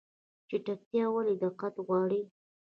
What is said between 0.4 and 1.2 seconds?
چټکتیا